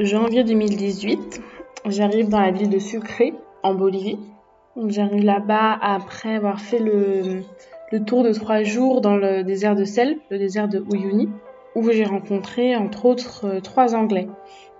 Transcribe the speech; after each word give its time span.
janvier 0.00 0.44
2018. 0.44 1.42
J'arrive 1.86 2.28
dans 2.28 2.40
la 2.40 2.50
ville 2.50 2.70
de 2.70 2.78
Sucre, 2.78 3.22
en 3.62 3.74
Bolivie. 3.74 4.18
J'arrive 4.86 5.24
là-bas 5.24 5.76
après 5.80 6.36
avoir 6.36 6.60
fait 6.60 6.78
le, 6.78 7.42
le 7.90 8.04
tour 8.04 8.22
de 8.22 8.32
trois 8.32 8.62
jours 8.62 9.00
dans 9.00 9.16
le 9.16 9.42
désert 9.42 9.74
de 9.74 9.84
sel, 9.84 10.18
le 10.30 10.38
désert 10.38 10.68
de 10.68 10.84
Uyuni, 10.92 11.28
où 11.74 11.90
j'ai 11.90 12.04
rencontré 12.04 12.76
entre 12.76 13.06
autres 13.06 13.46
euh, 13.46 13.60
trois 13.60 13.94
Anglais 13.94 14.28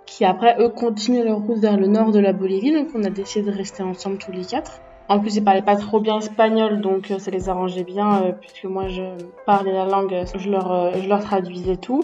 qui 0.05 0.25
après 0.25 0.55
eux 0.59 0.69
continuent 0.69 1.23
leur 1.23 1.39
route 1.39 1.59
vers 1.59 1.77
le 1.77 1.85
nord 1.85 2.11
de 2.11 2.19
la 2.19 2.33
Bolivie, 2.33 2.73
donc 2.73 2.87
on 2.95 3.03
a 3.03 3.11
décidé 3.11 3.51
de 3.51 3.55
rester 3.55 3.83
ensemble 3.83 4.17
tous 4.17 4.31
les 4.31 4.43
quatre. 4.43 4.81
En 5.09 5.19
plus, 5.19 5.35
ils 5.35 5.43
parlaient 5.43 5.63
pas 5.63 5.75
trop 5.75 5.99
bien 5.99 6.19
espagnol, 6.19 6.81
donc 6.81 7.09
euh, 7.09 7.17
ça 7.17 7.31
les 7.31 7.49
arrangeait 7.49 7.83
bien, 7.83 8.21
euh, 8.21 8.31
puisque 8.31 8.65
moi 8.65 8.87
je 8.87 9.01
parlais 9.45 9.73
la 9.73 9.85
langue, 9.85 10.15
je 10.35 10.49
leur, 10.49 10.95
je 10.95 11.09
leur 11.09 11.21
traduisais 11.21 11.77
tout. 11.77 12.03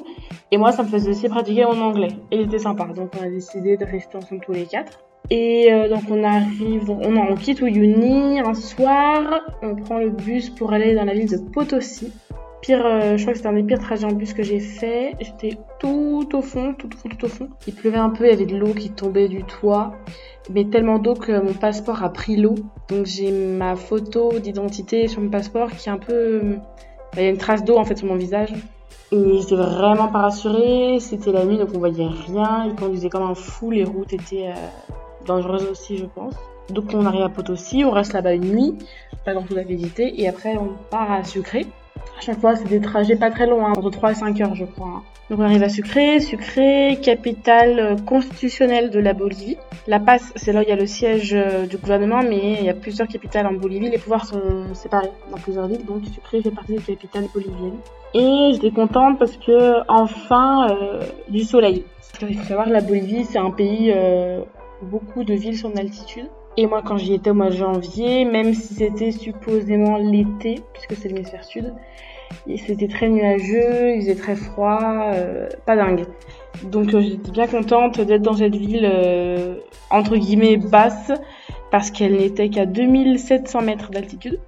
Et 0.51 0.57
moi, 0.57 0.71
ça 0.71 0.83
me 0.83 0.87
faisait 0.87 1.11
aussi 1.11 1.29
pratiquer 1.29 1.65
en 1.65 1.79
anglais. 1.79 2.09
Et 2.31 2.37
il 2.37 2.41
était 2.41 2.59
sympa, 2.59 2.85
donc 2.85 3.11
on 3.19 3.23
a 3.23 3.29
décidé 3.29 3.77
de 3.77 3.85
rester 3.85 4.17
ensemble 4.17 4.41
tous 4.43 4.53
les 4.53 4.65
quatre. 4.65 4.99
Et 5.29 5.71
euh, 5.71 5.89
donc 5.89 6.03
on 6.11 6.23
arrive, 6.23 6.89
on, 6.89 7.17
on 7.17 7.35
quitte 7.35 7.61
Uyuni 7.61 8.39
un 8.39 8.53
soir, 8.53 9.41
on 9.63 9.75
prend 9.75 9.97
le 9.97 10.09
bus 10.09 10.51
pour 10.51 10.71
aller 10.71 10.93
dans 10.93 11.05
la 11.05 11.13
ville 11.13 11.29
de 11.29 11.37
Potosi. 11.37 12.11
Pire, 12.65 12.83
euh, 12.83 13.15
je 13.15 13.21
crois 13.21 13.33
que 13.33 13.37
c'était 13.37 13.49
un 13.49 13.53
des 13.53 13.61
pires 13.61 13.77
trajets 13.77 14.05
en 14.05 14.11
bus 14.11 14.33
que 14.33 14.41
j'ai 14.41 14.59
fait. 14.59 15.13
J'étais 15.21 15.55
tout 15.77 16.27
au 16.33 16.41
fond, 16.41 16.73
tout 16.73 16.89
au 16.91 16.97
fond, 16.97 17.09
tout 17.09 17.25
au 17.25 17.29
fond. 17.29 17.49
Il 17.67 17.75
pleuvait 17.75 17.99
un 17.99 18.09
peu, 18.09 18.25
il 18.25 18.31
y 18.31 18.33
avait 18.33 18.47
de 18.47 18.57
l'eau 18.57 18.73
qui 18.73 18.89
tombait 18.89 19.27
du 19.27 19.43
toit, 19.43 19.93
mais 20.49 20.65
tellement 20.65 20.97
d'eau 20.97 21.13
que 21.13 21.39
mon 21.39 21.53
passeport 21.53 22.03
a 22.03 22.09
pris 22.09 22.37
l'eau. 22.37 22.55
Donc 22.89 23.05
j'ai 23.05 23.31
ma 23.31 23.75
photo 23.75 24.39
d'identité 24.39 25.07
sur 25.07 25.21
mon 25.21 25.29
passeport 25.29 25.69
qui 25.69 25.89
est 25.89 25.91
un 25.91 25.99
peu, 25.99 26.55
bah, 27.13 27.17
il 27.17 27.23
y 27.23 27.27
a 27.27 27.29
une 27.29 27.37
trace 27.37 27.63
d'eau 27.63 27.77
en 27.77 27.85
fait 27.85 27.99
sur 27.99 28.07
mon 28.07 28.15
visage. 28.15 28.51
Et 29.11 29.37
j'étais 29.41 29.55
vraiment 29.55 30.07
pas 30.07 30.21
rassurée. 30.21 30.97
C'était 30.99 31.31
la 31.31 31.45
nuit, 31.45 31.59
donc 31.59 31.69
on 31.75 31.77
voyait 31.77 32.07
rien. 32.07 32.65
Il 32.65 32.73
conduisait 32.73 33.09
comme 33.09 33.29
un 33.29 33.35
fou. 33.35 33.69
Les 33.69 33.83
routes 33.83 34.11
étaient 34.11 34.47
euh, 34.47 35.23
dangereuse 35.27 35.67
aussi, 35.69 35.97
je 35.97 36.05
pense. 36.05 36.33
Donc 36.71 36.85
on 36.95 37.05
arrive 37.05 37.21
à 37.21 37.29
Potosi, 37.29 37.85
on 37.85 37.91
reste 37.91 38.13
là-bas 38.13 38.33
une 38.33 38.55
nuit, 38.55 38.73
pas 39.23 39.35
dans 39.35 39.43
toute 39.43 39.55
la 39.55 39.61
visiter, 39.61 40.19
et 40.19 40.27
après 40.27 40.57
on 40.57 40.71
part 40.89 41.11
à 41.11 41.23
Sucré. 41.23 41.67
À 42.17 42.21
chaque 42.21 42.39
fois, 42.39 42.55
c'est 42.55 42.67
des 42.67 42.81
trajets 42.81 43.15
pas 43.15 43.31
très 43.31 43.45
longs, 43.45 43.65
hein, 43.65 43.73
entre 43.75 43.89
3 43.89 44.11
et 44.11 44.15
5 44.15 44.41
heures, 44.41 44.55
je 44.55 44.65
crois. 44.65 44.87
Hein. 44.87 45.03
Donc 45.29 45.39
on 45.39 45.43
arrive 45.43 45.63
à 45.63 45.69
Sucré, 45.69 46.19
Sucré, 46.19 46.99
capitale 47.01 47.79
euh, 47.79 47.95
constitutionnelle 47.95 48.91
de 48.91 48.99
la 48.99 49.13
Bolivie. 49.13 49.57
La 49.87 49.99
Paz, 49.99 50.31
c'est 50.35 50.53
là 50.53 50.59
où 50.59 50.63
il 50.63 50.69
y 50.69 50.71
a 50.71 50.75
le 50.75 50.85
siège 50.85 51.33
euh, 51.33 51.65
du 51.65 51.77
gouvernement, 51.77 52.21
mais 52.21 52.57
il 52.59 52.63
y 52.63 52.69
a 52.69 52.75
plusieurs 52.75 53.07
capitales 53.07 53.47
en 53.47 53.53
Bolivie. 53.53 53.89
Les 53.89 53.97
pouvoirs 53.97 54.25
sont 54.25 54.73
séparés 54.73 55.09
dans 55.31 55.37
plusieurs 55.37 55.67
villes, 55.67 55.83
donc 55.85 56.05
Sucré 56.13 56.43
fait 56.43 56.51
partie 56.51 56.73
des 56.73 56.81
capitales 56.81 57.25
boliviennes. 57.33 57.79
Et 58.13 58.51
j'étais 58.53 58.71
contente 58.71 59.19
parce 59.19 59.35
que 59.35 59.81
enfin 59.89 60.67
euh, 60.69 61.01
du 61.27 61.43
soleil. 61.43 61.83
Il 62.21 62.37
faut 62.37 62.43
savoir 62.45 62.69
la 62.69 62.81
Bolivie, 62.81 63.25
c'est 63.25 63.39
un 63.39 63.51
pays 63.51 63.91
euh, 63.93 64.41
beaucoup 64.81 65.23
de 65.23 65.33
villes 65.33 65.57
sont 65.57 65.71
en 65.71 65.75
altitude. 65.75 66.29
Et 66.57 66.67
moi, 66.67 66.81
quand 66.85 66.97
j'y 66.97 67.13
étais 67.13 67.31
au 67.31 67.33
mois 67.33 67.49
de 67.49 67.55
janvier, 67.55 68.23
même 68.23 68.53
si 68.53 68.75
c'était 68.75 69.11
supposément 69.11 69.97
l'été, 69.97 70.61
puisque 70.73 70.95
c'est 70.95 71.09
l'hémisphère 71.09 71.43
sud, 71.43 71.73
c'était 72.57 72.87
très 72.87 73.09
nuageux, 73.09 73.95
il 73.95 74.01
faisait 74.01 74.15
très 74.15 74.35
froid, 74.35 75.11
euh, 75.13 75.49
pas 75.65 75.75
dingue. 75.75 76.05
Donc 76.63 76.93
euh, 76.93 77.01
j'étais 77.01 77.31
bien 77.31 77.47
contente 77.47 77.99
d'être 77.99 78.21
dans 78.21 78.35
cette 78.35 78.55
ville 78.55 78.89
euh, 78.89 79.55
entre 79.89 80.15
guillemets 80.15 80.57
basse, 80.57 81.11
parce 81.71 81.91
qu'elle 81.91 82.17
n'était 82.17 82.49
qu'à 82.49 82.65
2700 82.65 83.61
mètres 83.61 83.91
d'altitude. 83.91 84.39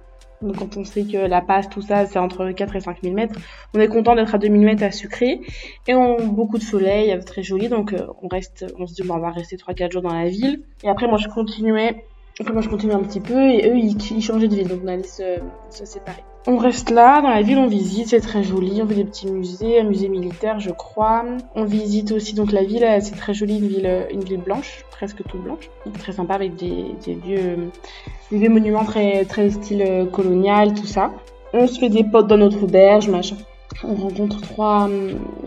Donc 0.42 0.56
quand 0.56 0.76
on 0.76 0.84
sait 0.84 1.04
que 1.04 1.16
la 1.16 1.40
passe, 1.40 1.68
tout 1.68 1.82
ça, 1.82 2.06
c'est 2.06 2.18
entre 2.18 2.50
4 2.50 2.76
et 2.76 2.80
5 2.80 2.98
000 3.02 3.14
mètres, 3.14 3.34
on 3.74 3.80
est 3.80 3.88
content 3.88 4.14
d'être 4.14 4.34
à 4.34 4.38
2000 4.38 4.60
mètres 4.62 4.84
à 4.84 4.90
Sucré. 4.90 5.40
Et 5.86 5.94
on 5.94 6.26
beaucoup 6.28 6.58
de 6.58 6.62
soleil, 6.62 7.18
très 7.24 7.42
joli, 7.42 7.68
donc 7.68 7.92
euh, 7.92 8.06
on 8.22 8.28
reste, 8.28 8.66
on 8.78 8.86
se 8.86 8.94
dit 8.94 9.02
bon, 9.02 9.14
on 9.14 9.18
va 9.20 9.30
rester 9.30 9.56
3-4 9.56 9.92
jours 9.92 10.02
dans 10.02 10.14
la 10.14 10.28
ville. 10.28 10.62
Et 10.84 10.88
après 10.88 11.08
moi 11.08 11.18
je 11.18 11.28
continuais 11.28 12.04
après, 12.40 12.52
moi, 12.52 12.62
je 12.62 12.68
continuais 12.68 12.94
un 12.94 13.02
petit 13.02 13.20
peu 13.20 13.50
et 13.50 13.68
eux, 13.68 13.76
ils, 13.76 14.22
changeaient 14.22 14.46
de 14.46 14.54
ville, 14.54 14.68
donc 14.68 14.80
on 14.84 14.86
allait 14.86 15.02
se, 15.02 15.40
se, 15.70 15.84
séparer. 15.84 16.22
On 16.50 16.56
reste 16.56 16.88
là, 16.88 17.20
dans 17.20 17.28
la 17.28 17.42
ville, 17.42 17.58
on 17.58 17.66
visite, 17.66 18.08
c'est 18.08 18.22
très 18.22 18.42
joli, 18.42 18.80
on 18.80 18.88
fait 18.88 18.94
des 18.94 19.04
petits 19.04 19.30
musées, 19.30 19.80
un 19.80 19.84
musée 19.84 20.08
militaire, 20.08 20.58
je 20.60 20.70
crois. 20.70 21.22
On 21.54 21.64
visite 21.64 22.10
aussi, 22.10 22.34
donc 22.34 22.52
la 22.52 22.64
ville, 22.64 22.88
c'est 23.02 23.16
très 23.16 23.34
joli, 23.34 23.58
une 23.58 23.68
ville, 23.68 24.06
une 24.10 24.24
ville 24.24 24.40
blanche, 24.40 24.82
presque 24.90 25.22
toute 25.28 25.42
blanche, 25.42 25.68
très 25.98 26.12
sympa 26.12 26.36
avec 26.36 26.54
vieux, 26.54 26.94
des 27.04 28.38
vieux 28.38 28.48
monuments 28.48 28.86
très, 28.86 29.26
très 29.26 29.50
style 29.50 30.08
colonial, 30.10 30.72
tout 30.72 30.86
ça. 30.86 31.12
On 31.52 31.66
se 31.66 31.78
fait 31.78 31.90
des 31.90 32.02
potes 32.02 32.28
dans 32.28 32.38
notre 32.38 32.64
auberge, 32.64 33.10
machin 33.10 33.36
on 33.84 33.94
rencontre 33.94 34.40
trois, 34.40 34.88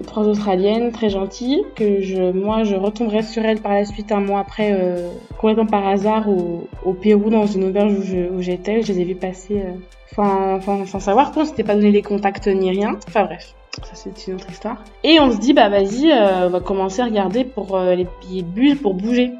trois 0.07 0.27
Australiennes 0.27 0.91
très 0.91 1.09
gentilles 1.09 1.63
que 1.75 2.01
je, 2.01 2.31
moi 2.31 2.63
je 2.63 2.75
retomberai 2.75 3.23
sur 3.23 3.43
elles 3.43 3.59
par 3.59 3.73
la 3.73 3.85
suite 3.85 4.11
un 4.11 4.19
mois 4.19 4.39
après 4.39 4.71
euh, 4.73 5.09
complètement 5.37 5.65
par 5.65 5.87
hasard 5.87 6.29
au, 6.29 6.67
au, 6.85 6.93
Pérou 6.93 7.29
dans 7.29 7.45
une 7.45 7.65
auberge 7.65 7.93
où 7.93 8.41
j'étais. 8.41 8.81
Je, 8.83 8.93
les 8.93 9.01
ai 9.01 9.05
vues 9.05 9.15
passer 9.15 9.61
euh, 9.61 10.59
sans, 10.85 10.99
savoir 10.99 11.31
qu'on 11.31 11.45
s'était 11.45 11.63
pas 11.63 11.75
donné 11.75 11.91
les 11.91 12.01
contacts 12.01 12.47
ni 12.47 12.69
rien. 12.69 12.97
Enfin 13.07 13.25
bref. 13.25 13.53
Ça 13.83 13.95
c'est 13.95 14.27
une 14.27 14.35
autre 14.35 14.49
histoire. 14.49 14.83
Et 15.03 15.19
on 15.19 15.31
se 15.31 15.37
dit 15.37 15.53
bah 15.53 15.69
vas-y, 15.69 16.11
euh, 16.11 16.47
on 16.47 16.49
va 16.49 16.59
commencer 16.59 17.01
à 17.01 17.05
regarder 17.05 17.43
pour 17.43 17.75
euh, 17.75 17.95
les 17.95 18.07
billets 18.21 18.43
de 18.43 18.47
bus 18.47 18.75
pour 18.75 18.93
bouger. 18.93 19.31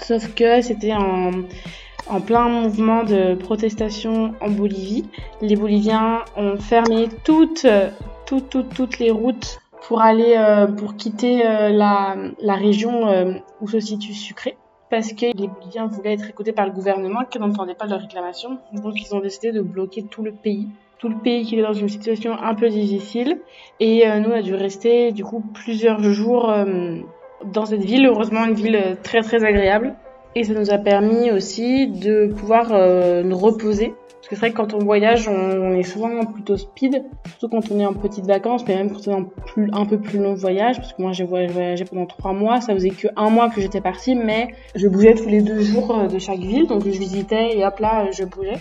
Sauf 0.00 0.34
que 0.34 0.62
c'était 0.62 0.94
en 0.94 1.30
en 2.08 2.20
plein 2.20 2.48
mouvement 2.48 3.04
de 3.04 3.34
protestation 3.34 4.34
en 4.40 4.50
Bolivie. 4.50 5.04
Les 5.40 5.54
Boliviens 5.54 6.24
ont 6.36 6.56
fermé 6.58 7.08
toutes, 7.24 7.64
toutes, 8.40 8.98
les 8.98 9.10
routes 9.10 9.60
pour 9.86 10.00
aller, 10.00 10.34
euh, 10.36 10.66
pour 10.66 10.96
quitter 10.96 11.46
euh, 11.46 11.70
la, 11.70 12.16
la 12.40 12.54
région 12.54 13.08
euh, 13.08 13.34
où 13.60 13.68
se 13.68 13.80
situe 13.80 14.14
Sucré. 14.14 14.56
Parce 14.90 15.12
que 15.12 15.26
les 15.26 15.48
Boliviens 15.48 15.86
voulaient 15.86 16.12
être 16.12 16.28
écoutés 16.28 16.52
par 16.52 16.66
le 16.66 16.72
gouvernement 16.72 17.24
qui 17.28 17.38
n'entendait 17.38 17.74
pas 17.74 17.86
leurs 17.86 18.00
réclamations. 18.00 18.58
Donc 18.72 18.94
ils 19.00 19.14
ont 19.14 19.20
décidé 19.20 19.50
de 19.50 19.62
bloquer 19.62 20.02
tout 20.04 20.22
le 20.22 20.32
pays. 20.32 20.68
Tout 20.98 21.08
le 21.08 21.16
pays 21.16 21.44
qui 21.44 21.58
est 21.58 21.62
dans 21.62 21.72
une 21.72 21.88
situation 21.88 22.32
un 22.32 22.54
peu 22.54 22.68
difficile. 22.68 23.40
Et 23.80 24.04
nous, 24.20 24.28
on 24.28 24.34
a 24.34 24.42
dû 24.42 24.54
rester 24.54 25.10
du 25.12 25.24
coup 25.24 25.42
plusieurs 25.54 26.00
jours 26.02 26.54
dans 27.46 27.64
cette 27.64 27.82
ville. 27.82 28.06
Heureusement, 28.06 28.44
une 28.44 28.52
ville 28.52 28.98
très 29.02 29.22
très 29.22 29.42
agréable. 29.44 29.94
Et 30.34 30.44
ça 30.44 30.52
nous 30.52 30.70
a 30.70 30.78
permis 30.78 31.30
aussi 31.30 31.88
de 31.88 32.26
pouvoir 32.26 32.68
nous 33.24 33.38
reposer 33.38 33.94
parce 34.22 34.28
que 34.28 34.36
c'est 34.36 34.40
vrai 34.40 34.50
que 34.52 34.56
quand 34.56 34.72
on 34.72 34.78
voyage, 34.78 35.26
on, 35.26 35.74
est 35.74 35.82
souvent 35.82 36.24
plutôt 36.24 36.56
speed, 36.56 37.02
surtout 37.40 37.48
quand 37.48 37.72
on 37.72 37.80
est 37.80 37.84
en 37.84 37.92
petites 37.92 38.24
vacances, 38.24 38.64
mais 38.68 38.76
même 38.76 38.92
quand 38.92 39.08
on 39.08 39.10
est 39.10 39.14
en 39.14 39.24
plus, 39.24 39.68
un 39.72 39.84
peu 39.84 39.98
plus 39.98 40.20
long 40.20 40.34
voyage, 40.34 40.76
parce 40.76 40.92
que 40.92 41.02
moi 41.02 41.10
j'ai 41.10 41.24
voyagé 41.24 41.84
pendant 41.84 42.06
trois 42.06 42.32
mois, 42.32 42.60
ça 42.60 42.72
faisait 42.72 42.90
que 42.90 43.08
un 43.16 43.30
mois 43.30 43.50
que 43.50 43.60
j'étais 43.60 43.80
partie, 43.80 44.14
mais 44.14 44.54
je 44.76 44.86
bougeais 44.86 45.14
tous 45.14 45.28
les 45.28 45.42
deux 45.42 45.60
jours 45.62 45.98
euh, 45.98 46.06
de 46.06 46.20
chaque 46.20 46.38
ville, 46.38 46.68
donc 46.68 46.84
je 46.84 46.90
visitais 46.90 47.58
et 47.58 47.66
hop 47.66 47.80
là, 47.80 48.12
je 48.12 48.22
bougeais 48.22 48.60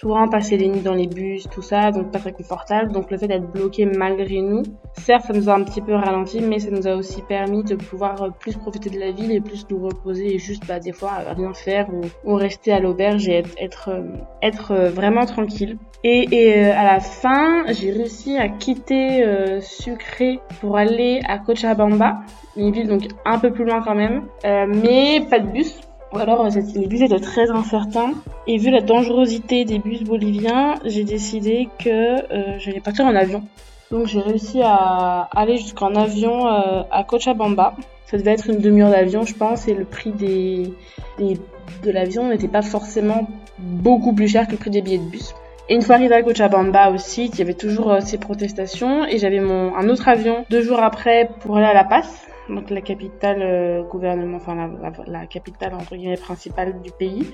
souvent 0.00 0.28
passer 0.28 0.56
les 0.56 0.68
nuits 0.68 0.80
dans 0.80 0.94
les 0.94 1.06
bus, 1.06 1.46
tout 1.50 1.60
ça, 1.60 1.90
donc 1.90 2.10
pas 2.10 2.18
très 2.18 2.32
confortable. 2.32 2.92
Donc 2.92 3.10
le 3.10 3.18
fait 3.18 3.28
d'être 3.28 3.50
bloqué 3.50 3.84
malgré 3.84 4.40
nous, 4.40 4.62
certes 4.94 5.26
ça 5.26 5.32
nous 5.34 5.48
a 5.50 5.54
un 5.54 5.62
petit 5.62 5.82
peu 5.82 5.94
ralenti, 5.94 6.40
mais 6.40 6.58
ça 6.58 6.70
nous 6.70 6.86
a 6.86 6.94
aussi 6.96 7.20
permis 7.22 7.62
de 7.64 7.74
pouvoir 7.74 8.22
euh, 8.22 8.30
plus 8.30 8.56
profiter 8.56 8.88
de 8.88 8.98
la 8.98 9.10
ville 9.10 9.30
et 9.30 9.40
plus 9.40 9.66
nous 9.70 9.78
reposer 9.78 10.34
et 10.34 10.38
juste 10.38 10.66
bah, 10.66 10.80
des 10.80 10.92
fois 10.92 11.12
rien 11.36 11.52
faire 11.52 11.88
ou, 12.24 12.34
rester 12.34 12.72
à 12.72 12.80
l'auberge 12.80 13.28
et 13.28 13.38
être, 13.38 13.50
être, 13.58 13.88
euh, 13.90 14.02
être 14.42 14.70
euh, 14.72 14.90
vraiment 14.90 15.26
tranquille. 15.26 15.76
Et, 16.02 16.28
et 16.32 16.64
à 16.64 16.84
la 16.84 17.00
fin, 17.00 17.64
j'ai 17.68 17.90
réussi 17.90 18.38
à 18.38 18.48
quitter 18.48 19.22
euh, 19.22 19.60
Sucré 19.60 20.40
pour 20.60 20.78
aller 20.78 21.20
à 21.28 21.38
Cochabamba, 21.38 22.20
une 22.56 22.72
ville 22.72 22.88
donc 22.88 23.02
un 23.26 23.38
peu 23.38 23.52
plus 23.52 23.64
loin 23.64 23.82
quand 23.82 23.94
même, 23.94 24.24
euh, 24.46 24.66
mais 24.66 25.20
pas 25.28 25.40
de 25.40 25.48
bus 25.48 25.78
ou 26.12 26.18
alors, 26.18 26.46
les 26.74 26.86
bus 26.86 27.02
étaient 27.02 27.20
très 27.20 27.50
incertains. 27.50 28.12
Et 28.46 28.58
vu 28.58 28.70
la 28.70 28.80
dangerosité 28.80 29.64
des 29.64 29.78
bus 29.78 30.02
boliviens, 30.02 30.74
j'ai 30.84 31.04
décidé 31.04 31.68
que 31.78 31.88
euh, 31.88 32.58
j'allais 32.58 32.80
partir 32.80 33.04
en 33.04 33.14
avion. 33.14 33.44
Donc 33.90 34.06
j'ai 34.06 34.20
réussi 34.20 34.60
à 34.62 35.28
aller 35.34 35.56
jusqu'en 35.56 35.94
avion 35.94 36.46
euh, 36.46 36.82
à 36.90 37.04
Cochabamba. 37.04 37.74
Ça 38.06 38.18
devait 38.18 38.32
être 38.32 38.48
une 38.50 38.58
demi-heure 38.58 38.90
d'avion, 38.90 39.24
je 39.24 39.34
pense, 39.34 39.68
et 39.68 39.74
le 39.74 39.84
prix 39.84 40.12
de 40.12 41.90
l'avion 41.90 42.28
n'était 42.28 42.48
pas 42.48 42.62
forcément 42.62 43.28
beaucoup 43.58 44.12
plus 44.12 44.28
cher 44.28 44.46
que 44.46 44.52
le 44.52 44.58
prix 44.58 44.70
des 44.70 44.82
billets 44.82 44.98
de 44.98 45.10
bus. 45.10 45.34
Une 45.70 45.82
fois 45.82 45.94
arrivé 45.94 46.16
à 46.16 46.22
Cochabamba 46.24 46.90
aussi, 46.90 47.26
il 47.26 47.38
y 47.38 47.42
avait 47.42 47.54
toujours 47.54 47.92
euh, 47.92 48.00
ces 48.00 48.18
protestations, 48.18 49.04
et 49.04 49.18
j'avais 49.18 49.38
mon 49.38 49.76
un 49.76 49.88
autre 49.88 50.08
avion 50.08 50.44
deux 50.50 50.62
jours 50.62 50.80
après 50.80 51.30
pour 51.38 51.58
aller 51.58 51.66
à 51.66 51.74
La 51.74 51.84
Paz, 51.84 52.08
donc 52.48 52.70
la 52.70 52.80
capitale 52.80 53.40
euh, 53.40 53.84
gouvernement, 53.84 54.38
enfin 54.38 54.56
la, 54.56 54.90
la, 55.06 55.26
capitale 55.26 55.74
entre 55.74 55.94
guillemets 55.94 56.16
principale 56.16 56.82
du 56.82 56.90
pays. 56.90 57.24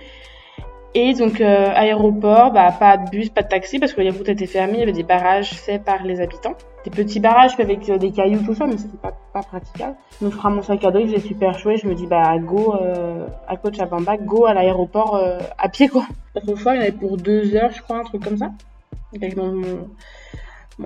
Et 0.92 1.14
donc 1.14 1.40
euh, 1.40 1.70
aéroport, 1.74 2.52
bah, 2.52 2.70
pas 2.78 2.98
de 2.98 3.08
bus, 3.08 3.30
pas 3.30 3.40
de 3.40 3.48
taxi 3.48 3.78
parce 3.78 3.94
que 3.94 4.02
les 4.02 4.10
routes 4.10 4.28
étaient 4.28 4.46
fermées, 4.46 4.74
il 4.74 4.80
y 4.80 4.82
avait 4.82 4.92
des 4.92 5.02
barrages 5.02 5.54
faits 5.54 5.82
par 5.82 6.04
les 6.04 6.20
habitants. 6.20 6.56
Des 6.86 6.90
petits 6.90 7.18
barrages 7.18 7.58
avec 7.58 7.88
euh, 7.88 7.98
des 7.98 8.12
cailloux, 8.12 8.44
tout 8.46 8.54
ça, 8.54 8.64
mais 8.64 8.76
c'était 8.76 8.96
pas, 8.96 9.12
pas 9.32 9.42
praticable. 9.42 9.96
Donc 10.20 10.30
je 10.32 10.36
prends 10.36 10.50
mon 10.50 10.62
sac 10.62 10.84
à 10.84 10.92
dos, 10.92 11.00
faisait 11.00 11.18
super 11.18 11.58
chouette, 11.58 11.80
je 11.82 11.88
me 11.88 11.96
dis 11.96 12.06
bah 12.06 12.38
go 12.38 12.76
euh, 12.80 13.26
à 13.48 13.56
Cochabamba, 13.56 14.16
go 14.18 14.46
à 14.46 14.54
l'aéroport 14.54 15.16
euh, 15.16 15.40
à 15.58 15.68
pied 15.68 15.88
quoi. 15.88 16.06
Autrefois 16.36 16.76
il 16.76 16.78
y 16.78 16.82
avait 16.82 16.92
pour 16.92 17.16
deux 17.16 17.56
heures 17.56 17.72
je 17.72 17.82
crois, 17.82 17.98
un 17.98 18.04
truc 18.04 18.22
comme 18.22 18.36
ça. 18.36 18.52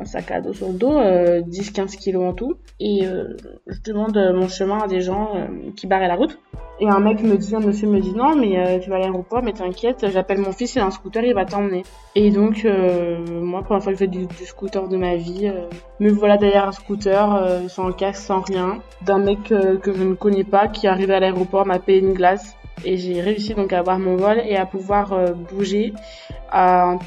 Sac 0.04 0.31
à 0.31 0.40
dos 0.40 0.52
sur 0.52 0.69
le 0.69 0.75
dos, 0.75 1.00
10-15 1.00 1.96
kilos 1.96 2.25
en 2.25 2.32
tout. 2.32 2.54
Et 2.78 3.02
je 3.02 3.82
demande 3.84 4.16
mon 4.34 4.48
chemin 4.48 4.78
à 4.78 4.87
des 4.87 5.00
gens 5.00 5.48
qui 5.76 5.87
barraient 5.87 6.08
la 6.08 6.16
route. 6.16 6.38
Et 6.82 6.88
un 6.88 6.98
mec 6.98 7.22
me 7.22 7.37
dit, 7.37 7.54
un 7.54 7.60
monsieur 7.60 7.88
me 7.88 8.00
dit 8.00 8.14
non, 8.14 8.34
mais 8.34 8.58
euh, 8.58 8.78
tu 8.78 8.88
vas 8.88 8.96
à 8.96 9.00
l'aéroport, 9.00 9.42
mais 9.42 9.52
t'inquiète, 9.52 10.06
j'appelle 10.10 10.38
mon 10.38 10.50
fils, 10.50 10.76
il 10.76 10.78
a 10.78 10.87
un 10.87 10.90
scooter, 10.90 11.22
il 11.25 11.34
va 11.34 11.44
t'emmener. 11.44 11.82
Et 12.14 12.31
donc, 12.31 12.64
euh, 12.64 13.19
moi, 13.42 13.62
première 13.62 13.82
fois 13.82 13.92
que 13.92 13.98
je 13.98 14.04
fais 14.04 14.10
du, 14.10 14.26
scooter 14.46 14.88
de 14.88 14.96
ma 14.96 15.16
vie, 15.16 15.46
euh, 15.46 15.66
me 16.00 16.08
voilà 16.08 16.38
derrière 16.38 16.66
un 16.66 16.72
scooter, 16.72 17.69
sans 17.69 17.92
casque, 17.92 18.22
sans 18.22 18.40
rien, 18.40 18.78
d'un 19.02 19.19
mec 19.19 19.42
que 19.42 19.92
je 19.92 20.02
ne 20.02 20.14
connais 20.14 20.44
pas, 20.44 20.69
qui 20.69 20.87
arrive 20.87 21.10
à 21.10 21.20
l'aéroport, 21.20 21.66
m'a 21.66 21.78
payé 21.78 21.98
une 21.98 22.14
glace. 22.14 22.56
Et 22.84 22.96
j'ai 22.96 23.20
réussi 23.20 23.54
donc 23.54 23.72
à 23.72 23.78
avoir 23.78 23.98
mon 23.98 24.16
vol 24.16 24.42
et 24.46 24.56
à 24.56 24.66
pouvoir 24.66 25.14
bouger, 25.52 25.92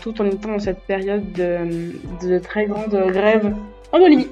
tout 0.01 0.21
en 0.21 0.25
étant 0.25 0.49
dans 0.49 0.59
cette 0.59 0.81
période 0.81 1.31
de, 1.33 1.93
de 2.25 2.39
très 2.39 2.65
grande 2.65 2.95
grève 3.11 3.53
en 3.91 3.99
Bolivie. 3.99 4.27